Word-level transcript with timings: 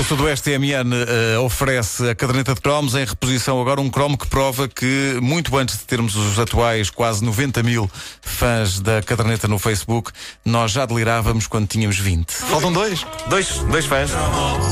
O 0.00 0.02
Sudoeste 0.02 0.50
TMN 0.50 0.94
eh, 0.94 1.38
oferece 1.40 2.08
a 2.08 2.14
caderneta 2.14 2.54
de 2.54 2.60
cromos 2.62 2.94
em 2.94 3.04
reposição 3.04 3.60
agora 3.60 3.82
um 3.82 3.90
cromo 3.90 4.16
que 4.16 4.26
prova 4.26 4.66
que 4.66 5.18
muito 5.20 5.54
antes 5.58 5.76
de 5.76 5.84
termos 5.84 6.16
os 6.16 6.38
atuais 6.38 6.88
quase 6.88 7.22
90 7.22 7.62
mil 7.62 7.88
fãs 8.22 8.80
da 8.80 9.02
caderneta 9.02 9.46
no 9.46 9.58
Facebook, 9.58 10.10
nós 10.42 10.72
já 10.72 10.86
delirávamos 10.86 11.46
quando 11.46 11.68
tínhamos 11.68 11.98
20. 11.98 12.32
Faltam 12.32 12.72
dois. 12.72 13.04
Dois, 13.28 13.58
dois 13.70 13.84
fãs. 13.84 14.10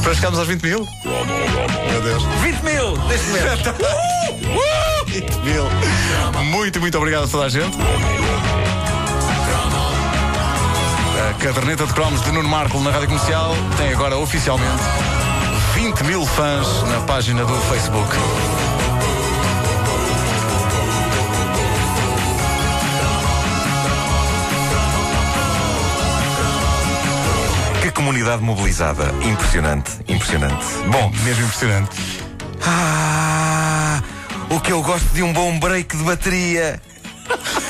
Para 0.02 0.14
chegarmos 0.14 0.38
aos 0.38 0.48
20 0.48 0.62
mil? 0.62 0.88
Meu 1.04 2.00
Deus. 2.00 2.22
20 2.40 2.62
mil 2.62 2.96
neste 3.06 3.26
momento. 3.26 3.74
20 5.08 5.36
mil. 5.40 5.64
Muito, 6.44 6.80
muito 6.80 6.96
obrigado 6.96 7.24
a 7.24 7.28
toda 7.28 7.44
a 7.44 7.48
gente. 7.50 7.76
A 11.28 11.34
caderneta 11.34 11.86
de 11.86 11.92
cromos 11.92 12.22
de 12.22 12.32
Nuno 12.32 12.48
Marco 12.48 12.80
na 12.80 12.90
Rádio 12.90 13.08
Comercial 13.08 13.54
tem 13.76 13.92
agora 13.92 14.16
oficialmente 14.16 15.17
20 15.78 16.02
mil 16.06 16.26
fãs 16.26 16.82
na 16.88 17.00
página 17.02 17.44
do 17.44 17.54
Facebook. 17.70 18.16
Que 27.82 27.90
comunidade 27.92 28.42
mobilizada. 28.42 29.04
Impressionante, 29.22 29.90
impressionante. 30.08 30.64
Bom, 30.90 31.10
Mesmo 31.24 31.44
impressionante. 31.44 31.96
ah, 32.66 34.02
o 34.50 34.60
que 34.60 34.72
eu 34.72 34.82
gosto 34.82 35.06
de 35.14 35.22
um 35.22 35.32
bom 35.32 35.58
break 35.58 35.96
de 35.96 36.02
bateria. 36.02 36.80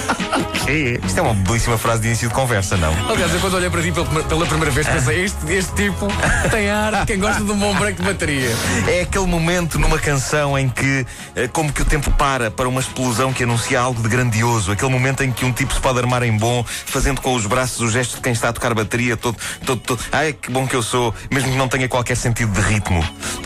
Isto 1.07 1.21
é 1.21 1.23
uma 1.23 1.33
belíssima 1.33 1.79
frase 1.79 2.03
de 2.03 2.09
início 2.09 2.29
de 2.29 2.35
conversa, 2.35 2.77
não? 2.77 2.93
Aliás, 3.11 3.33
eu 3.33 3.41
quando 3.41 3.55
olhei 3.55 3.71
para 3.71 3.81
ti 3.81 3.91
pela, 3.91 4.07
pela 4.07 4.47
primeira 4.47 4.71
vez 4.71 4.87
pensei, 4.87 5.25
este, 5.25 5.53
este 5.53 5.73
tipo 5.75 6.07
tem 6.51 6.69
ar 6.69 7.01
de 7.01 7.07
quem 7.07 7.19
gosta 7.19 7.43
de 7.43 7.51
um 7.51 7.57
bom 7.57 7.75
break 7.75 8.01
de 8.01 8.07
bateria. 8.07 8.51
É 8.87 9.01
aquele 9.01 9.27
momento 9.27 9.79
numa 9.79 9.99
canção 9.99 10.59
em 10.59 10.69
que, 10.69 11.07
eh, 11.34 11.48
como 11.48 11.73
que 11.73 11.81
o 11.81 11.84
tempo 11.87 12.11
para 12.12 12.51
para 12.51 12.69
uma 12.69 12.81
explosão 12.81 13.33
que 13.33 13.45
anuncia 13.45 13.81
algo 13.81 14.03
de 14.03 14.09
grandioso. 14.11 14.70
Aquele 14.70 14.91
momento 14.91 15.23
em 15.23 15.33
que 15.33 15.45
um 15.45 15.53
tipo 15.53 15.73
se 15.73 15.81
pode 15.81 15.98
armar 15.98 16.23
em 16.23 16.37
bom, 16.37 16.62
fazendo 16.64 17.23
com 17.23 17.35
os 17.35 17.47
braços 17.47 17.81
o 17.81 17.91
gesto 17.91 18.17
de 18.17 18.20
quem 18.20 18.33
está 18.33 18.51
a 18.51 18.53
tocar 18.53 18.75
bateria, 18.75 19.17
todo, 19.17 19.39
todo, 19.64 19.81
todo. 19.81 20.05
Ai, 20.12 20.35
que 20.35 20.51
bom 20.51 20.67
que 20.67 20.77
eu 20.77 20.83
sou, 20.83 21.14
mesmo 21.31 21.51
que 21.51 21.57
não 21.57 21.69
tenha 21.69 21.89
qualquer 21.89 22.17
sentido 22.17 22.53
de 22.53 22.61
ritmo. 22.61 23.03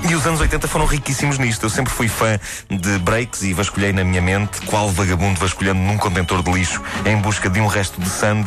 E 0.08 0.14
os 0.14 0.26
anos 0.26 0.40
80 0.40 0.66
foram 0.66 0.86
riquíssimos 0.86 1.38
nisto. 1.38 1.64
Eu 1.64 1.70
sempre 1.70 1.92
fui 1.92 2.08
fã 2.08 2.40
de 2.68 2.98
breaks 2.98 3.42
e 3.42 3.52
vasculhei 3.52 3.92
na 3.92 4.02
minha 4.02 4.20
mente, 4.20 4.60
qual 4.66 4.90
vagabundo 4.90 5.38
vasculhando 5.38 5.80
num 5.80 5.96
contentor 5.96 6.42
de 6.42 6.50
lixo 6.50 6.61
em 7.04 7.16
busca 7.16 7.48
de 7.48 7.60
um 7.60 7.66
resto 7.66 8.00
de 8.00 8.08
sand, 8.08 8.44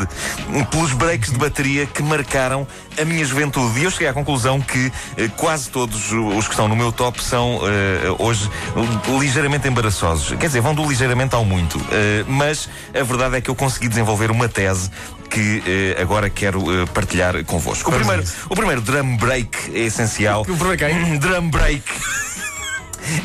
pelos 0.71 0.93
breaks 0.93 1.31
de 1.31 1.37
bateria 1.37 1.85
que 1.85 2.01
marcaram 2.03 2.67
a 2.99 3.05
minha 3.05 3.23
juventude. 3.25 3.79
E 3.79 3.83
eu 3.83 3.91
cheguei 3.91 4.07
à 4.07 4.13
conclusão 4.13 4.61
que 4.61 4.91
eh, 5.17 5.29
quase 5.35 5.69
todos 5.69 6.11
os 6.11 6.45
que 6.45 6.51
estão 6.51 6.67
no 6.67 6.75
meu 6.75 6.91
top 6.91 7.21
são 7.21 7.59
eh, 7.63 8.15
hoje 8.19 8.49
ligeiramente 9.19 9.67
embaraçosos. 9.67 10.37
Quer 10.37 10.47
dizer, 10.47 10.61
vão 10.61 10.73
do 10.73 10.87
ligeiramente 10.87 11.35
ao 11.35 11.45
muito. 11.45 11.79
Eh, 11.91 12.23
mas 12.27 12.69
a 12.93 13.03
verdade 13.03 13.37
é 13.37 13.41
que 13.41 13.49
eu 13.49 13.55
consegui 13.55 13.87
desenvolver 13.87 14.31
uma 14.31 14.47
tese 14.47 14.89
que 15.29 15.63
eh, 15.67 16.01
agora 16.01 16.29
quero 16.29 16.59
eh, 16.71 16.85
partilhar 16.93 17.43
convosco. 17.43 17.89
O 17.89 17.93
primeiro, 17.93 18.23
o 18.49 18.55
primeiro 18.55 18.81
drum 18.81 19.17
break 19.17 19.75
é 19.75 19.85
essencial. 19.85 20.41
O 20.41 20.45
primeiro 20.45 20.77
quem? 20.77 21.17
Drum 21.17 21.49
break. 21.49 21.83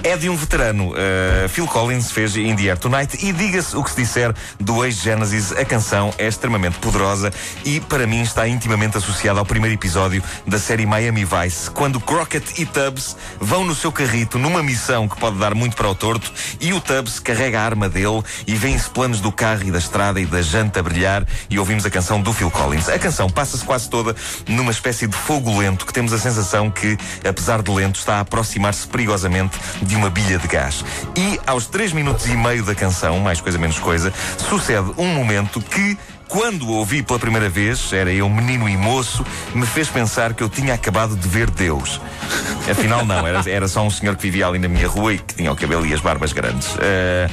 É 0.02 0.16
de 0.16 0.28
um 0.28 0.36
veterano. 0.36 0.92
Uh, 0.92 1.48
Phil 1.48 1.66
Collins 1.66 2.10
fez 2.10 2.36
In 2.36 2.56
the 2.56 2.64
Air 2.64 2.78
Tonight 2.78 3.24
e 3.24 3.32
diga-se 3.32 3.76
o 3.76 3.82
que 3.82 3.90
se 3.90 3.96
disser 3.96 4.34
do 4.58 4.84
ex-Genesis, 4.84 5.52
a 5.52 5.64
canção 5.64 6.12
é 6.18 6.26
extremamente 6.26 6.78
poderosa 6.78 7.32
e 7.64 7.80
para 7.80 8.06
mim 8.06 8.22
está 8.22 8.46
intimamente 8.46 8.96
associada 8.96 9.38
ao 9.38 9.46
primeiro 9.46 9.74
episódio 9.74 10.22
da 10.46 10.58
série 10.58 10.86
Miami 10.86 11.24
Vice, 11.24 11.70
quando 11.70 12.00
Crockett 12.00 12.60
e 12.60 12.66
Tubbs 12.66 13.16
vão 13.38 13.64
no 13.64 13.74
seu 13.74 13.92
carrito 13.92 14.38
numa 14.38 14.62
missão 14.62 15.08
que 15.08 15.18
pode 15.18 15.38
dar 15.38 15.54
muito 15.54 15.76
para 15.76 15.88
o 15.88 15.94
torto 15.94 16.32
e 16.60 16.72
o 16.72 16.80
Tubbs 16.80 17.18
carrega 17.18 17.60
a 17.60 17.64
arma 17.64 17.88
dele 17.88 18.22
e 18.46 18.54
vêm-se 18.54 18.90
planos 18.90 19.20
do 19.20 19.32
carro 19.32 19.64
e 19.64 19.70
da 19.70 19.78
estrada 19.78 20.20
e 20.20 20.26
da 20.26 20.42
janta 20.42 20.80
a 20.80 20.82
brilhar 20.82 21.26
e 21.48 21.58
ouvimos 21.58 21.84
a 21.86 21.90
canção 21.90 22.20
do 22.20 22.32
Phil 22.32 22.50
Collins. 22.50 22.88
A 22.88 22.98
canção 22.98 23.28
passa-se 23.28 23.64
quase 23.64 23.88
toda 23.88 24.14
numa 24.48 24.70
espécie 24.70 25.06
de 25.06 25.16
fogo 25.16 25.58
lento 25.58 25.86
que 25.86 25.92
temos 25.92 26.12
a 26.12 26.18
sensação 26.18 26.70
que, 26.70 26.98
apesar 27.28 27.62
de 27.62 27.70
lento, 27.70 27.98
está 27.98 28.16
a 28.16 28.20
aproximar-se 28.20 28.86
perigosamente 28.86 29.58
de 29.82 29.96
uma 29.96 30.10
bilha 30.10 30.38
de 30.38 30.48
gás. 30.48 30.84
E 31.16 31.38
aos 31.46 31.66
3 31.66 31.92
minutos 31.92 32.26
e 32.26 32.36
meio 32.36 32.64
da 32.64 32.74
canção, 32.74 33.18
mais 33.20 33.40
coisa 33.40 33.58
menos 33.58 33.78
coisa, 33.78 34.12
sucede 34.38 34.92
um 34.96 35.06
momento 35.14 35.60
que 35.60 35.98
quando 36.30 36.62
o 36.68 36.76
ouvi 36.76 37.02
pela 37.02 37.18
primeira 37.18 37.48
vez, 37.48 37.92
era 37.92 38.10
eu 38.12 38.28
menino 38.28 38.68
e 38.68 38.76
moço, 38.76 39.26
me 39.52 39.66
fez 39.66 39.88
pensar 39.88 40.32
que 40.32 40.42
eu 40.42 40.48
tinha 40.48 40.74
acabado 40.74 41.16
de 41.16 41.28
ver 41.28 41.50
Deus. 41.50 42.00
Afinal, 42.70 43.04
não, 43.04 43.26
era, 43.26 43.42
era 43.50 43.66
só 43.66 43.82
um 43.82 43.90
senhor 43.90 44.14
que 44.14 44.22
vivia 44.22 44.46
ali 44.46 44.60
na 44.60 44.68
minha 44.68 44.86
rua 44.86 45.14
e 45.14 45.18
que 45.18 45.34
tinha 45.34 45.50
o 45.50 45.56
cabelo 45.56 45.84
e 45.84 45.92
as 45.92 46.00
barbas 46.00 46.32
grandes. 46.32 46.76
Eh, 46.80 47.28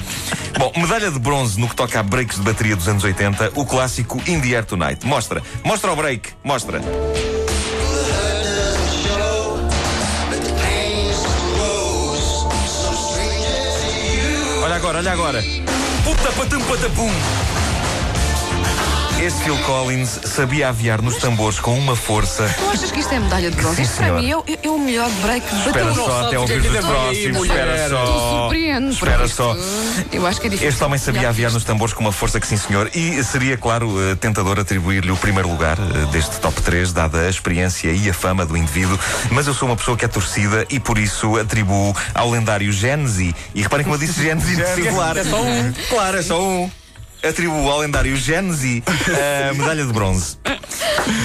bom, 0.58 0.72
medalha 0.76 1.12
de 1.12 1.20
bronze 1.20 1.60
no 1.60 1.70
que 1.70 1.76
toca 1.76 2.00
a 2.00 2.04
breaks 2.04 2.38
de 2.38 2.44
bateria 2.44 2.76
dos 2.76 2.88
anos 2.88 3.04
80, 3.04 3.52
o 3.54 3.66
clássico 3.68 4.20
In 4.28 4.42
the 4.42 4.56
Air 4.56 4.66
Tonight. 4.66 5.06
Mostra, 5.06 5.44
mostra 5.64 5.92
o 5.92 5.96
break, 5.96 6.32
mostra. 6.44 6.82
Agora, 14.78 15.00
olha 15.00 15.12
agora. 15.12 15.44
Puta 16.04 16.32
patum 16.34 16.64
patapum. 16.66 17.12
Este 19.20 19.44
Phil 19.44 19.58
Collins 19.64 20.20
sabia 20.26 20.70
aviar 20.70 21.02
nos 21.02 21.18
tambores 21.18 21.60
com 21.60 21.76
uma 21.76 21.96
força. 21.96 22.48
Tu 22.56 22.70
achas 22.70 22.92
que 22.92 23.00
isto 23.00 23.12
é 23.14 23.20
medalha 23.20 23.50
de 23.50 23.58
bronze? 23.58 23.82
Isto 23.82 23.96
para 23.96 24.06
senhora. 24.06 24.22
mim 24.22 24.44
é, 24.48 24.60
é 24.64 24.70
o 24.70 24.78
melhor 24.78 25.10
break 25.24 25.48
de 25.48 25.68
Espera 25.68 25.94
só 25.96 26.28
até 26.28 26.30
o 26.30 26.34
é 26.34 26.40
ouvir 26.40 26.54
aí, 26.54 26.84
próximos. 26.84 27.42
Espera 27.42 27.90
só. 27.90 28.50
Espera 28.92 29.28
só. 29.28 29.58
Eu 30.12 30.28
acho 30.28 30.40
que 30.40 30.48
é 30.48 30.50
difícil. 30.52 30.70
Este 30.70 30.84
homem 30.84 31.00
sabia 31.00 31.20
melhor 31.22 31.30
aviar 31.30 31.52
nos 31.52 31.64
tambores 31.64 31.96
com 31.96 32.02
uma 32.02 32.12
força 32.12 32.40
que 32.40 32.46
sim, 32.46 32.58
senhor. 32.58 32.92
E 32.94 33.24
seria, 33.24 33.58
claro, 33.58 33.92
eh, 34.00 34.16
tentador 34.16 34.60
atribuir-lhe 34.60 35.12
o 35.12 35.18
primeiro 35.18 35.50
lugar 35.50 35.80
eh, 35.80 36.12
deste 36.12 36.40
top 36.40 36.62
3, 36.62 36.94
dada 36.94 37.22
a 37.22 37.30
experiência 37.30 37.90
e 37.92 38.08
a 38.10 38.14
fama 38.14 38.46
do 38.46 38.56
indivíduo. 38.56 39.00
Mas 39.32 39.48
eu 39.48 39.54
sou 39.56 39.68
uma 39.68 39.76
pessoa 39.76 39.98
que 39.98 40.06
é 40.06 40.08
torcida 40.08 40.64
e 40.70 40.80
por 40.80 41.00
isso 41.00 41.38
atribuo 41.38 41.96
ao 42.14 42.30
lendário 42.30 42.72
Genesi. 42.72 43.36
E 43.56 43.64
reparem 43.64 43.84
como 43.84 43.96
eu 43.96 44.00
disse 44.00 44.22
Genesi 44.22 44.56
de 44.56 44.66
singular. 44.76 45.18
É 45.18 45.24
só 45.24 45.42
um. 45.42 45.74
Claro, 45.90 46.18
é 46.18 46.22
só 46.22 46.40
um. 46.40 46.70
Atribuo 47.28 47.70
ao 47.70 47.80
lendário 47.80 48.16
Genesi 48.16 48.84
a 48.88 49.54
medalha 49.58 49.86
de 49.86 49.92
bronze. 49.92 50.38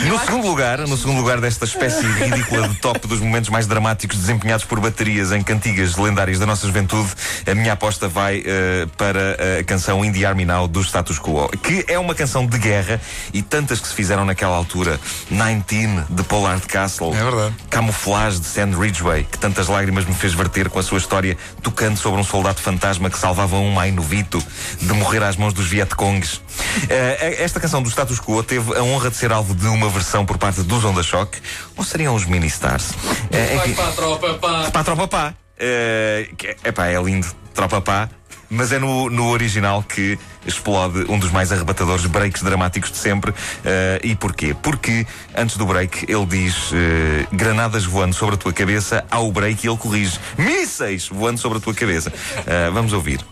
No 0.07 0.19
segundo 0.19 0.47
lugar, 0.47 0.79
no 0.79 0.97
segundo 0.97 1.19
lugar 1.19 1.41
desta 1.41 1.65
espécie 1.65 2.07
ridícula 2.07 2.69
de 2.69 2.75
top 2.77 3.07
dos 3.09 3.21
momentos 3.21 3.51
mais 3.51 3.67
dramáticos 3.67 4.19
desempenhados 4.19 4.65
por 4.65 4.79
baterias 4.81 5.33
em 5.33 5.43
cantigas 5.43 5.97
lendárias 5.97 6.39
da 6.39 6.47
nossa 6.47 6.67
juventude, 6.67 7.09
a 7.47 7.55
minha 7.55 7.73
aposta 7.73 8.07
vai 8.07 8.43
eh, 8.45 8.87
para 8.97 9.37
a 9.61 9.65
canção 9.65 10.05
In 10.05 10.13
the 10.13 10.25
Army 10.25 10.45
Now 10.45 10.69
do 10.69 10.81
Status 10.83 11.19
Quo, 11.19 11.49
que 11.49 11.85
é 11.89 11.99
uma 11.99 12.15
canção 12.15 12.47
de 12.47 12.59
guerra 12.59 13.01
e 13.33 13.43
tantas 13.43 13.81
que 13.81 13.89
se 13.89 13.95
fizeram 13.95 14.25
naquela 14.25 14.57
altura. 14.57 15.01
19 15.31 16.05
de 16.11 16.23
Pollard 16.25 16.67
Castle. 16.67 17.15
É 17.15 17.25
verdade. 17.25 17.55
Camuflage 17.71 18.41
de 18.41 18.47
Sand 18.47 18.79
Ridgeway, 18.79 19.25
que 19.25 19.39
tantas 19.39 19.69
lágrimas 19.69 20.05
me 20.05 20.15
fez 20.15 20.35
verter 20.35 20.69
com 20.69 20.79
a 20.79 20.83
sua 20.83 20.99
história 20.99 21.37
tocando 21.63 21.97
sobre 21.97 22.21
um 22.21 22.25
soldado 22.25 22.61
fantasma 22.61 23.11
que 23.11 23.19
salvava 23.19 23.57
um 23.57 23.71
Mai 23.73 23.91
Novito 23.91 24.43
de 24.81 24.93
morrer 24.93 25.23
às 25.23 25.37
mãos 25.37 25.53
dos 25.53 25.67
Vietcongs. 25.93 26.41
Eh, 26.89 27.37
esta 27.43 27.61
canção 27.61 27.83
do 27.83 27.89
Status 27.89 28.19
Quo 28.19 28.43
teve 28.43 28.77
a 28.77 28.83
honra 28.83 29.11
de 29.11 29.17
ser 29.17 29.33
alvo 29.33 29.55
de 29.55 29.67
uma 29.67 29.89
versão 29.89 30.25
por 30.25 30.39
parte 30.39 30.63
dos 30.63 30.85
Onda 30.85 31.03
Shock, 31.03 31.39
ou 31.77 31.85
seriam 31.85 32.15
os 32.15 32.25
Mini 32.25 32.47
Stars? 32.47 32.93
Eh, 33.31 33.55
em 33.55 33.59
Vai 33.59 33.75
para 33.75 33.89
a 33.89 33.93
tropa, 33.93 34.35
pá. 34.35 34.71
Pá, 34.71 34.85
Tropa 34.85 35.09
Pá. 35.09 35.35
É 35.59 36.29
epá, 36.65 36.87
é 36.87 37.01
lindo, 37.01 37.27
Tropa 37.55 37.81
Pá. 37.81 38.09
Mas 38.51 38.71
é 38.71 38.79
no, 38.79 39.09
no 39.09 39.31
original 39.31 39.83
que 39.83 40.19
explode 40.47 41.11
um 41.11 41.19
dos 41.19 41.31
mais 41.31 41.51
arrebatadores 41.51 42.05
breaks 42.05 42.43
dramáticos 42.43 42.91
de 42.91 42.99
sempre. 42.99 43.33
Eh, 43.65 44.01
e 44.05 44.15
porquê? 44.15 44.55
Porque 44.61 45.07
antes 45.35 45.57
do 45.57 45.65
break 45.65 46.05
ele 46.13 46.27
diz 46.27 46.71
eh, 46.75 47.27
granadas 47.33 47.87
voando 47.87 48.15
sobre 48.15 48.35
a 48.35 48.39
tua 48.39 48.53
cabeça, 48.53 49.05
ao 49.11 49.33
break 49.33 49.67
e 49.67 49.71
ele 49.71 49.79
corrige 49.79 50.19
mísseis 50.37 51.09
voando 51.09 51.41
sobre 51.41 51.59
a 51.59 51.61
tua 51.63 51.73
cabeça. 51.73 52.13
Eh, 52.47 52.71
vamos 52.71 52.93
ouvir. 52.93 53.25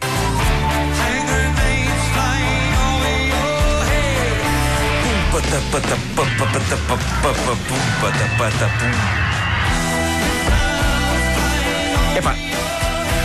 Epá, 12.16 12.34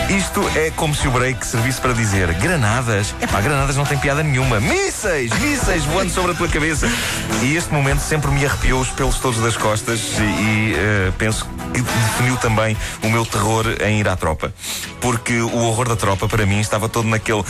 isto 0.09 0.47
é 0.55 0.69
como 0.69 0.93
se 0.93 1.07
o 1.07 1.11
break 1.11 1.43
servisse 1.43 1.81
para 1.81 1.93
dizer 1.93 2.31
granadas. 2.35 3.15
Epá, 3.19 3.41
granadas 3.41 3.75
não 3.75 3.85
tem 3.85 3.97
piada 3.97 4.21
nenhuma. 4.21 4.59
Mísseis, 4.59 5.31
mísseis 5.39 5.83
voando 5.85 6.11
sobre 6.11 6.33
a 6.33 6.35
tua 6.35 6.47
cabeça. 6.47 6.87
E 7.41 7.55
este 7.55 7.73
momento 7.73 8.01
sempre 8.01 8.29
me 8.29 8.45
arrepiou 8.45 8.81
os 8.81 8.89
pelos 8.89 9.17
todos 9.17 9.41
das 9.41 9.57
costas 9.57 9.99
e, 10.19 10.21
e, 10.21 10.75
eh, 10.77 11.11
penso 11.17 11.47
que 11.73 11.81
definiu 11.81 12.37
também 12.37 12.77
o 13.01 13.09
meu 13.09 13.25
terror 13.25 13.65
em 13.83 13.99
ir 13.99 14.07
à 14.07 14.15
tropa. 14.15 14.53
Porque 15.01 15.39
o 15.39 15.63
horror 15.63 15.89
da 15.89 15.95
tropa 15.95 16.27
para 16.27 16.45
mim 16.45 16.59
estava 16.59 16.87
todo 16.87 17.07
naquele 17.07 17.43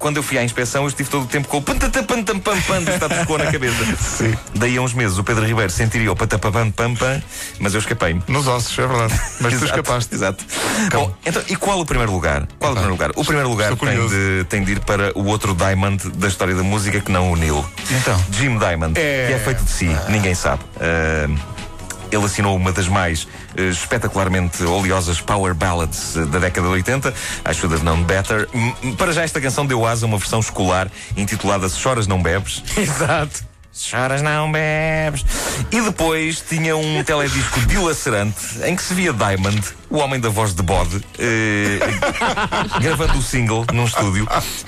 quando 0.00 0.16
eu 0.16 0.22
fui 0.22 0.36
à 0.38 0.42
inspeção, 0.42 0.82
eu 0.82 0.88
estive 0.88 1.08
todo 1.08 1.24
o 1.24 1.26
tempo 1.26 1.46
com 1.46 1.58
o 1.58 1.62
pantatapam-tam-pam-pam 1.62 2.82
do 2.82 2.90
status 2.90 3.18
quo 3.26 3.38
na 3.38 3.52
cabeça. 3.52 3.84
Sim. 4.00 4.34
Daí 4.54 4.76
a 4.76 4.80
uns 4.82 4.94
meses 4.94 5.18
o 5.18 5.22
Pedro 5.22 5.44
Ribeiro 5.46 5.70
sentiria 5.70 6.10
o 6.10 6.16
patapapam-pam-pam, 6.16 7.22
mas 7.60 7.74
eu 7.74 7.80
escapei-me. 7.80 8.22
Nos 8.26 8.48
ossos, 8.48 8.76
é 8.78 8.86
verdade. 8.86 9.20
Mas 9.40 9.58
tu 9.58 9.64
escapaste. 9.66 10.14
Exato. 10.14 10.44
Bom, 10.90 11.14
então, 11.24 11.42
e 11.48 11.54
qual 11.54 11.78
o 11.78 11.86
primeiro 11.86 12.10
lugar? 12.10 12.48
Qual 12.58 12.72
o 12.72 12.74
primeiro 12.74 12.92
lugar? 12.92 13.10
O 13.14 13.24
primeiro 13.24 13.48
lugar 13.48 13.76
tem 13.76 14.08
de, 14.08 14.44
tem 14.48 14.64
de 14.64 14.72
ir 14.72 14.80
para 14.80 15.12
o 15.16 15.26
outro 15.26 15.54
Diamond 15.54 16.10
da 16.12 16.26
história 16.28 16.54
da 16.54 16.62
música 16.62 16.98
que 17.00 17.12
não 17.12 17.30
o 17.30 17.36
Neil. 17.36 17.64
Então? 17.90 18.24
Jim 18.32 18.58
Diamond, 18.58 18.98
É. 18.98 19.26
que 19.28 19.32
é 19.34 19.38
feito 19.38 19.62
de 19.62 19.70
si, 19.70 19.96
ninguém 20.08 20.34
sabe. 20.34 20.62
Ah, 20.80 21.28
ele 22.10 22.24
assinou 22.24 22.56
uma 22.56 22.72
das 22.72 22.88
mais 22.88 23.26
eh, 23.56 23.68
espetacularmente 23.68 24.62
oleosas 24.64 25.20
power 25.20 25.54
ballads 25.54 26.16
eh, 26.16 26.24
da 26.26 26.38
década 26.38 26.66
de 26.66 26.72
80, 26.74 27.14
I 27.48 27.54
Should 27.54 27.74
Have 27.74 27.84
Known 27.84 28.04
Better. 28.04 28.48
Para 28.96 29.12
já 29.12 29.22
esta 29.22 29.40
canção 29.40 29.66
deu 29.66 29.86
asa 29.86 30.06
a 30.06 30.08
uma 30.08 30.18
versão 30.18 30.40
escolar 30.40 30.90
intitulada 31.16 31.68
Se 31.68 31.78
Choras 31.78 32.06
Não 32.06 32.22
Bebes. 32.22 32.62
Exato. 32.76 33.49
Choras 33.72 34.20
não 34.20 34.50
bebes. 34.50 35.24
E 35.70 35.80
depois 35.80 36.42
tinha 36.46 36.76
um 36.76 37.02
teledisco 37.04 37.60
dilacerante 37.66 38.36
em 38.64 38.74
que 38.74 38.82
se 38.82 38.92
via 38.94 39.12
Diamond, 39.12 39.60
o 39.88 39.98
homem 39.98 40.18
da 40.20 40.28
voz 40.28 40.52
de 40.54 40.62
bode, 40.62 41.00
eh, 41.18 41.78
gravando 42.82 43.18
o 43.18 43.22
single 43.22 43.64
num 43.72 43.84
estúdio 43.84 44.26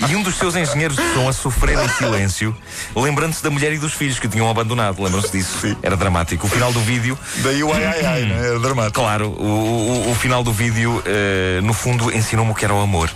e 0.09 0.17
um 0.17 0.23
dos 0.23 0.37
seus 0.37 0.55
engenheiros 0.57 0.97
de 0.97 1.03
som 1.15 1.29
a 1.29 1.33
sofrer 1.33 1.79
em 1.79 1.89
silêncio, 1.91 2.57
lembrando-se 2.95 3.43
da 3.43 3.51
mulher 3.51 3.73
e 3.73 3.79
dos 3.79 3.93
filhos 3.93 4.19
que 4.19 4.29
tinham 4.29 4.49
abandonado. 4.49 5.03
Lembram-se 5.03 5.33
disso? 5.33 5.77
Era 5.83 5.97
dramático. 5.97 6.47
O 6.47 6.51
final 6.51 6.73
do 6.73 6.81
vídeo 6.81 7.19
Daí 7.39 7.63
o 7.63 7.73
ai 7.73 7.85
ai 7.85 8.05
ai, 8.07 8.23
né? 8.23 8.47
Era 8.49 8.59
dramático. 8.61 9.01
Claro, 9.01 9.29
o, 9.31 10.07
o- 10.07 10.11
o 10.11 10.15
final 10.15 10.43
do 10.45 10.53
vídeo, 10.53 11.03
eh, 11.05 11.61
no 11.63 11.73
fundo, 11.75 12.11
ensinou-me 12.17 12.53
o 12.53 12.55
que 12.55 12.65
era 12.65 12.73
o 12.75 12.81
amor. 12.81 13.11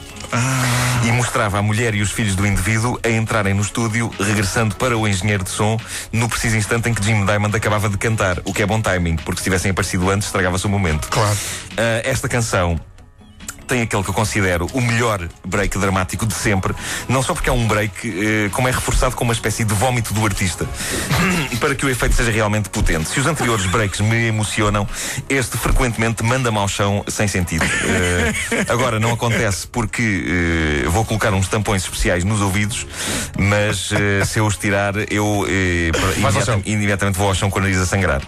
E 1.07 1.13
mostrava 1.13 1.57
a 1.57 1.63
mulher 1.63 1.95
e 1.95 2.03
os 2.03 2.11
filhos 2.11 2.35
do 2.35 2.45
indivíduo 2.45 2.99
a 3.01 3.09
entrarem 3.09 3.55
no 3.55 3.63
estúdio, 3.63 4.13
regressando 4.19 4.75
para 4.75 4.99
o 4.99 5.07
engenheiro 5.07 5.45
de 5.45 5.51
som 5.51 5.79
no 6.11 6.29
preciso 6.29 6.57
instante 6.57 6.89
em 6.89 6.95
que 6.95 7.01
Jim 7.01 7.25
Diamond 7.25 7.57
acabava 7.57 7.89
de 7.89 7.97
cantar, 7.97 8.41
o 8.45 8.53
que 8.53 8.61
é 8.61 8.67
bom 8.67 8.83
timing, 8.83 9.15
porque 9.15 9.39
se 9.39 9.45
tivessem 9.45 9.71
aparecido 9.71 10.11
antes, 10.11 10.27
estragava-se 10.27 10.67
o 10.67 10.69
momento. 10.69 11.07
Claro. 11.07 11.39
Ah, 11.77 12.01
esta 12.03 12.29
canção 12.29 12.81
tem 13.67 13.83
aquele 13.83 14.03
que 14.03 14.11
eu 14.11 14.15
considero 14.15 14.67
o 14.73 14.81
melhor 14.81 15.29
break 15.45 15.79
dramático 15.79 16.27
de 16.27 16.35
sempre, 16.35 16.75
não 17.09 17.23
só 17.23 17.35
porque 17.35 17.51
é 17.51 17.53
um 17.53 17.67
break, 17.67 17.93
eh, 18.09 18.49
como 18.51 18.69
é 18.69 18.71
reforçado 18.71 19.15
com 19.17 19.25
uma 19.25 19.33
espécie 19.33 19.65
de 19.65 19.75
vómito 19.75 20.15
do 20.15 20.25
artista, 20.25 20.67
para 21.61 21.75
que 21.75 21.85
o 21.85 21.91
efeito 21.91 22.15
seja 22.15 22.31
realmente 22.31 22.69
potente. 22.69 23.09
Se 23.09 23.21
os 23.21 23.27
anteriores 23.27 23.67
breaks 23.67 24.01
me 24.01 24.27
emocionam, 24.27 24.89
este 25.29 25.57
frequentemente 25.57 26.23
manda-me 26.23 26.59
ao 26.59 26.69
chão 26.69 27.05
sem 27.09 27.27
sentido. 27.29 27.65
Eh, 27.65 28.67
agora, 28.69 29.01
não 29.01 29.13
acontece 29.13 29.67
porque 29.67 30.83
eh, 30.85 30.89
vou 30.89 31.05
colocar 31.05 31.33
uns 31.33 31.49
tampões 31.49 31.83
especiais 31.83 32.25
nos 32.25 32.41
ouvidos, 32.41 32.87
mas 33.39 33.91
se 34.27 34.39
eu 34.39 34.47
os 34.47 34.57
tirar, 34.57 34.95
eu 35.11 35.47
imediatamente, 36.17 36.71
imediatamente 36.71 37.19
vou 37.19 37.29
ao 37.29 37.35
chão 37.35 37.51
com 37.51 37.59
o 37.59 37.63
nariz 37.63 37.79
a 37.79 37.87
sangrar. 37.87 38.23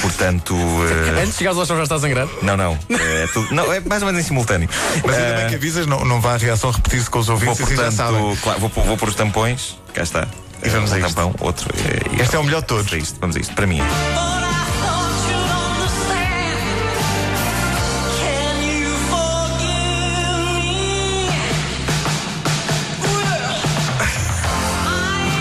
Portanto. 0.00 0.54
eh, 0.56 1.20
Antes 1.20 1.32
de 1.32 1.38
chegares 1.38 1.58
ao 1.58 1.66
chão 1.66 1.76
já 1.76 1.82
está 1.84 1.96
a 1.96 1.98
sangrar. 2.00 2.26
não, 2.42 2.56
não. 2.56 2.78
É, 2.90 3.26
tudo- 3.32 3.54
não, 3.54 3.72
é 3.72 3.80
mais 3.80 4.02
ou 4.02 4.06
menos 4.06 4.20
em 4.22 4.24
simultâneo. 4.24 4.68
Mas 5.04 5.16
ainda 5.16 5.28
Eh, 5.28 5.36
bem 5.40 5.48
que 5.48 5.54
avisas, 5.56 5.86
não, 5.86 6.04
não 6.04 6.20
vá 6.20 6.34
a 6.34 6.36
reação 6.36 6.70
repetir-se 6.70 7.10
com 7.10 7.18
os 7.18 7.26
vou, 7.26 7.34
ouvintes, 7.36 7.60
assim 7.60 7.76
já 7.76 7.90
sabem. 7.90 8.20
portanto, 8.20 8.42
claro, 8.42 8.60
vou, 8.60 8.70
pôr- 8.70 8.84
vou 8.84 8.96
pôr 8.96 9.08
os 9.08 9.14
tampões. 9.14 9.76
Cá 9.94 10.02
está. 10.02 10.26
E 10.62 10.68
vamos 10.68 10.90
um 10.90 10.94
a 10.94 10.98
isto. 10.98 11.08
tampão, 11.14 11.34
outro. 11.40 11.68
eh, 11.76 12.16
e 12.18 12.22
Este 12.22 12.36
é 12.36 12.38
o 12.38 12.44
melhor 12.44 12.60
de 12.62 12.66
todos. 12.68 12.84
Vamos 12.90 12.94
a 12.94 12.98
isto, 13.04 13.16
vamos 13.20 13.36
a 13.36 13.40
isto. 13.40 13.54
Para 13.54 13.66
mim. 13.66 13.80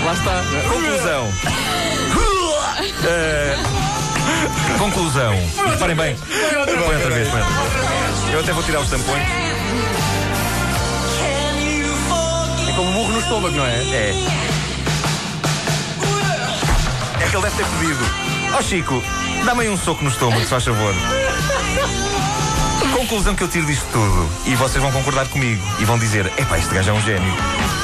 Lá 0.05 0.13
está. 0.13 0.43
Conclusão. 0.69 1.33
Eh, 3.03 3.55
conclusão. 4.77 5.33
Reparem 5.69 5.95
bem. 5.95 6.15
Põe 6.15 6.95
outra 6.95 7.09
vez, 7.11 7.29
põe 7.29 7.41
outra 7.41 7.55
vez. 7.55 8.33
Eu 8.33 8.39
até 8.39 8.53
vou 8.53 8.63
tirar 8.63 8.79
os 8.79 8.89
tampões. 8.89 9.23
É 12.67 12.71
como 12.75 12.89
um 12.89 12.93
burro 12.93 13.13
no 13.13 13.19
estômago, 13.19 13.55
não 13.55 13.65
é? 13.65 13.75
É. 13.75 14.13
É 17.21 17.29
que 17.29 17.35
ele 17.35 17.43
deve 17.43 17.55
ter 17.55 17.65
pedido. 17.65 18.05
Ó 18.53 18.61
Chico, 18.61 19.03
dá-me 19.45 19.61
aí 19.61 19.69
um 19.69 19.77
soco 19.77 20.03
no 20.03 20.09
estômago, 20.09 20.41
se 20.41 20.47
faz 20.47 20.63
favor. 20.63 20.93
Conclusão 22.95 23.35
que 23.35 23.43
eu 23.43 23.47
tiro 23.47 23.65
disto 23.65 23.85
tudo, 23.91 24.29
e 24.45 24.55
vocês 24.55 24.81
vão 24.81 24.91
concordar 24.91 25.27
comigo, 25.27 25.63
e 25.79 25.85
vão 25.85 25.97
dizer: 25.97 26.25
epá, 26.37 26.57
este 26.57 26.73
gajo 26.73 26.89
é 26.89 26.93
um 26.93 27.01
gênio. 27.01 27.33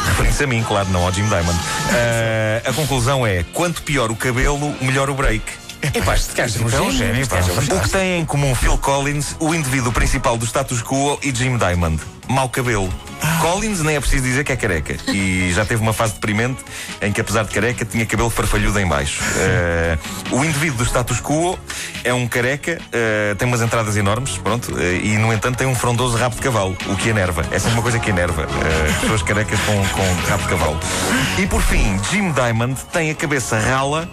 Referindo-se 0.07 0.43
a 0.43 0.47
mim, 0.47 0.63
claro, 0.63 0.89
não 0.89 1.05
ao 1.05 1.13
Jim 1.13 1.27
Diamond. 1.27 1.57
Ah, 1.91 2.69
a 2.69 2.73
conclusão 2.73 3.25
é: 3.25 3.45
quanto 3.53 3.83
pior 3.83 4.11
o 4.11 4.15
cabelo, 4.15 4.75
melhor 4.81 5.09
o 5.09 5.13
break. 5.13 5.62
Epá, 5.93 6.15
este 6.15 6.33
gajo 6.33 6.67
é 6.69 6.81
um 6.81 6.91
gênio. 6.91 7.27
pá. 7.27 7.37
O 7.39 7.79
que 7.81 7.89
têm 7.89 8.21
em 8.21 8.25
comum 8.25 8.55
Phil 8.55 8.77
Collins, 8.79 9.35
o 9.39 9.53
indivíduo 9.53 9.91
principal 9.91 10.35
do 10.35 10.45
status 10.45 10.81
quo, 10.81 11.19
e 11.21 11.33
Jim 11.33 11.55
Diamond? 11.57 12.01
Mau 12.27 12.49
cabelo. 12.49 12.91
Collins 13.39 13.81
nem 13.81 13.95
é 13.95 13.99
preciso 13.99 14.23
dizer 14.23 14.43
que 14.43 14.51
é 14.51 14.55
careca. 14.55 14.95
E 15.11 15.51
já 15.53 15.63
teve 15.65 15.81
uma 15.81 15.93
fase 15.93 16.13
deprimente 16.13 16.63
em 16.99 17.11
que, 17.11 17.21
apesar 17.21 17.43
de 17.43 17.51
careca, 17.51 17.85
tinha 17.85 18.05
cabelo 18.07 18.29
farfalhudo 18.29 18.79
em 18.79 18.87
baixo. 18.87 19.21
Eh, 19.37 19.97
o 20.31 20.43
indivíduo 20.43 20.79
do 20.79 20.85
status 20.85 21.21
quo 21.21 21.59
é 22.03 22.13
um 22.13 22.27
careca, 22.27 22.81
eh, 22.91 23.35
tem 23.37 23.47
umas 23.47 23.61
entradas 23.61 23.95
enormes, 23.95 24.37
pronto, 24.37 24.75
eh, 24.79 24.99
e 25.03 25.17
no 25.17 25.31
entanto 25.31 25.57
tem 25.57 25.67
um 25.67 25.75
frondoso 25.75 26.17
rabo 26.17 26.35
de 26.35 26.41
cavalo, 26.41 26.75
o 26.87 26.95
que 26.95 27.09
enerva. 27.09 27.45
Essa 27.51 27.69
é 27.69 27.71
uma 27.73 27.81
coisa 27.83 27.99
que 27.99 28.09
enerva. 28.09 28.47
pessoas 29.01 29.21
carecas 29.21 29.59
com, 29.59 29.75
com 29.89 30.29
rabo 30.29 30.43
de 30.43 30.49
cavalo. 30.49 30.79
E 31.37 31.45
por 31.45 31.61
fim, 31.61 31.99
Jim 32.09 32.31
Diamond 32.31 32.79
tem 32.91 33.11
a 33.11 33.15
cabeça 33.15 33.59
rala 33.59 34.09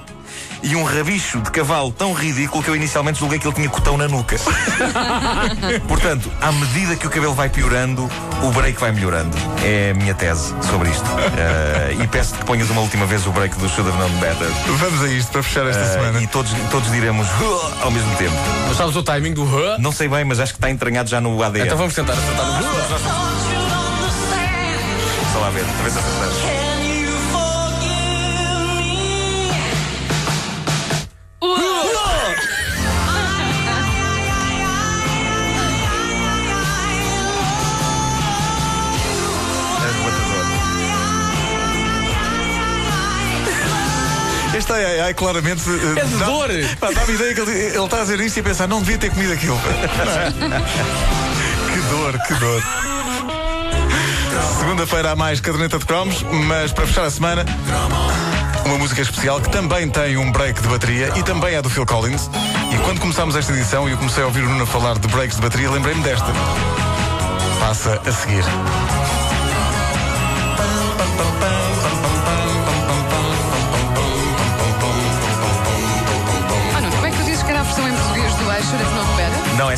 e 0.63 0.77
um 0.77 0.85
rabicho 0.85 1.41
de 1.41 1.51
cavalo 1.51 1.91
tão 1.93 2.13
ridículo 2.13 2.63
que 2.63 2.69
eu 2.71 2.77
inicialmente 2.77 3.19
julguei 3.19 3.39
que 3.39 3.47
ele 3.47 3.55
tinha 3.55 3.69
cotão 3.69 3.97
na 3.97 4.07
nuca. 4.09 4.37
Portanto, 5.89 6.31
à 6.41 6.53
medida 6.53 6.97
que 6.97 7.07
o 7.07 7.11
cabelo 7.11 7.35
vai 7.35 7.49
piorando, 7.49 8.11
o 8.43 8.51
break 8.51 8.79
vai 8.81 8.93
melhorando. 8.93 9.37
É 9.65 9.91
a 9.91 9.95
minha 9.95 10.15
tese 10.15 10.55
sobre 10.69 10.91
isto. 10.91 11.05
Eh, 11.37 11.97
e 12.03 12.07
peço 12.07 12.35
que 12.35 12.45
ponhas 12.45 12.69
uma 12.71 12.81
última 12.81 13.07
vez 13.07 13.27
o 13.27 13.33
break 13.33 13.57
do 13.59 13.69
Should 13.69 13.91
Have 13.91 13.99
Known 13.99 14.19
Better. 14.21 14.49
Vamos 14.79 15.03
a 15.03 15.09
isto 15.09 15.33
para 15.33 15.43
fechar 15.43 15.67
esta 15.67 15.83
Eh, 15.83 15.87
semana. 15.95 16.21
e 16.23 16.27
todos, 16.27 16.53
todos 16.71 16.91
diremos 16.91 17.27
ao 17.83 17.91
mesmo 17.91 18.15
tempo. 18.17 18.35
Mas 18.69 18.77
sabes 18.77 18.97
o 18.97 19.03
timing 19.03 19.33
do 19.33 19.43
huh? 19.45 19.79
Não 19.79 19.93
sei 19.93 20.09
bem, 20.09 20.25
mas 20.25 20.41
acho 20.41 20.53
que 20.53 20.59
está 20.59 20.71
entranhado 20.71 21.09
já 21.09 21.21
no 21.21 21.43
ADN. 21.43 21.67
Então 21.67 21.79
vamos 21.79 21.95
tentar 21.95 22.13
acertar 22.13 22.47
o 22.47 22.53
huh. 22.53 23.31
Só 25.33 25.39
lá 25.41 25.51
ver, 25.51 25.65
talvez 25.65 25.97
acertamos. 25.97 26.70
Ai 45.11 45.15
claramente. 45.15 45.63
eh, 45.69 46.01
É 46.01 46.05
de 46.05 46.17
dá- 46.19 46.27
dor. 46.27 46.49
Dá-me 46.95 47.15
ideia 47.15 47.35
que 47.35 47.41
ele, 47.41 47.51
ele 47.51 47.85
está 47.85 47.97
a 47.99 48.03
dizer 48.03 48.21
isto 48.21 48.37
e 48.37 48.41
a 48.41 48.43
pensar, 48.45 48.69
não 48.69 48.79
devia 48.79 48.97
ter 48.97 49.11
comido 49.11 49.33
aquilo. 49.33 49.59
que 51.73 51.81
dor, 51.91 52.17
que 52.29 52.35
dor. 52.35 52.63
Segunda-feira 54.61 55.11
há 55.11 55.17
mais 55.17 55.41
caderneta 55.41 55.81
de 55.81 55.85
cromos, 55.85 56.23
mas 56.47 56.71
para 56.73 56.87
fechar 56.87 57.07
a 57.07 57.11
semana, 57.11 57.45
uma 58.65 58.79
música 58.79 59.03
especial 59.03 59.41
que 59.41 59.51
também 59.51 59.89
tem 59.89 60.17
um 60.17 60.31
break 60.31 60.63
de 60.63 60.69
bateria 60.69 61.13
e 61.17 61.25
também 61.25 61.57
é 61.57 61.63
do 61.63 61.69
Phil 61.69 61.85
Collins. 61.85 62.31
E 62.73 62.77
quando 62.85 63.01
começámos 63.01 63.35
esta 63.35 63.51
edição 63.53 63.89
e 63.89 63.93
eu 63.93 63.99
comecei 63.99 64.23
a 64.23 64.27
ouvir 64.27 64.45
o 64.45 64.49
Nuno 64.49 64.65
falar 64.65 64.97
de 64.97 65.09
breaks 65.09 65.35
de 65.39 65.43
bateria, 65.43 65.69
lembrei-me 65.73 66.05
desta. 66.05 66.29
Passa 67.59 68.01
a 68.07 68.13
seguir. 68.13 68.45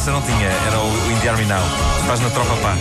Essa 0.02 0.10
não 0.10 0.22
tinha, 0.22 0.48
era 0.66 0.80
o 0.80 1.12
Indie 1.12 1.28
Army 1.28 1.44
Now. 1.44 1.62
Faz 2.08 2.18
na 2.18 2.28
tropa 2.30 2.56
pá. 2.56 2.76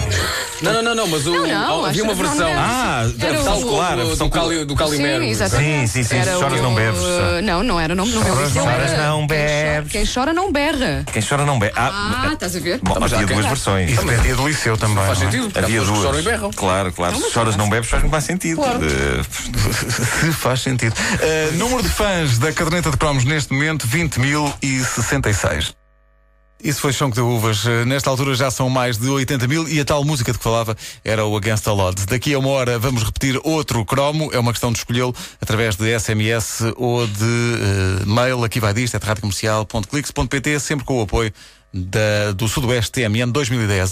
Não, 0.64 0.74
não, 0.74 0.82
não, 0.82 0.96
não, 0.96 1.08
mas 1.08 1.26
o, 1.28 1.32
Não, 1.34 1.46
não, 1.48 1.86
havia 1.86 2.04
uma 2.04 2.14
acho 2.14 2.22
que 2.22 2.28
não 2.28 2.36
versão. 2.36 2.48
deve. 2.48 2.60
Ah, 2.60 3.00
a 3.00 3.02
Era 3.26 3.34
versão 3.34 3.54
o- 3.54 3.58
escolar, 3.60 3.92
a 3.94 3.96
do, 3.96 4.08
versão 4.08 4.28
do, 4.28 4.34
Cali, 4.34 4.66
do 4.66 4.76
Calimero. 4.76 5.24
Sim, 5.24 5.30
exatamente. 5.30 5.88
Sim, 5.88 6.04
sim, 6.04 6.10
sim, 6.10 6.18
Era 6.18 6.38
choras 6.38 6.60
o- 6.60 6.64
não 6.64 6.74
bebes. 6.76 7.00
uh, 7.00 7.42
Não, 7.44 7.64
não 7.64 7.80
era, 7.80 7.94
não, 7.96 8.06
não 8.08 8.24
bebes. 8.24 8.54
Choras 8.54 8.92
era- 8.92 9.08
não 9.08 9.28
quem 9.28 9.38
chora- 9.38 9.44
bebes. 9.82 9.92
Quem 9.92 10.06
chora 10.12 10.34
não 10.34 10.52
berra. 10.52 11.04
Quem 11.14 11.22
chora 11.22 11.46
não 11.46 11.60
bebe. 11.60 11.74
Ah, 11.76 12.30
estás 12.34 12.56
a 12.56 12.60
ver? 12.60 12.80
Bom, 12.82 12.98
mas 13.00 13.14
havia 13.14 13.28
já- 13.28 13.34
duas 13.34 13.46
versões. 13.46 13.92
Isso 13.92 14.04
dependia 14.04 14.36
do 14.36 14.48
liceu 14.48 14.76
também. 14.78 15.06
Faz 15.06 15.20
não 15.20 15.28
é? 15.28 15.32
sentido. 15.32 15.44
porque 15.46 15.60
há 15.60 15.64
Havia 15.64 15.80
pessoas 15.80 15.98
que 16.00 16.04
choram 16.06 16.20
e 16.20 16.24
berram. 16.24 16.52
Claro, 16.52 16.92
claro. 16.92 17.16
Se 17.18 17.32
choras 17.32 17.56
não 17.56 17.70
bebes, 17.70 17.88
faz 17.90 18.02
muito 18.02 18.12
mais 18.12 18.24
sentido. 18.24 18.58
Claro. 18.58 18.80
Eh, 18.84 19.22
Se 20.26 20.32
faz 20.34 20.62
sentido. 20.62 20.94
Uh, 20.96 21.54
número 21.58 21.84
de 21.84 21.90
fãs 21.90 22.38
da 22.40 22.52
caderneta 22.52 22.90
de 22.90 22.98
cromos 22.98 23.24
neste 23.26 23.54
momento, 23.54 23.88
20.066. 23.88 25.74
Isso 26.64 26.80
foi 26.82 26.94
chão 26.94 27.10
de 27.10 27.20
uvas. 27.20 27.66
Eh, 27.66 27.86
Nesta 27.86 28.10
altura 28.10 28.36
já 28.36 28.52
são 28.52 28.70
mais 28.70 28.98
de 28.98 29.10
80 29.10 29.48
mil 29.48 29.68
e 29.68 29.80
a 29.80 29.86
tal 29.86 30.04
música 30.04 30.32
de 30.32 30.38
que 30.38 30.44
falava 30.44 30.76
era 31.04 31.26
o 31.26 31.36
Against 31.36 31.64
the 31.64 31.72
Odds. 31.72 32.06
Daqui 32.06 32.34
a 32.34 32.40
uma 32.40 32.50
hora 32.50 32.78
vamos 32.78 33.04
repetir 33.04 33.40
outro 33.44 33.84
cromo. 33.84 34.30
É 34.32 34.40
uma 34.40 34.52
questão 34.52 34.72
de 34.72 34.78
escolhê-lo 34.78 35.16
através 35.42 35.76
de 35.76 36.00
SMS 36.00 36.62
ou 36.78 37.08
de 37.08 37.24
eh, 37.24 38.06
mail. 38.06 38.44
Aqui 38.44 38.60
vai 38.60 38.74
disto, 38.74 38.96
é 38.96 39.00
radiocomercial.clix.pt, 39.04 40.60
sempre 40.60 40.86
com 40.86 41.00
o 41.00 41.02
apoio 41.04 41.34
da- 41.74 42.32
do 42.36 42.48
Sudoeste 42.48 42.92
TMN 42.92 43.32
2010. 43.32 43.90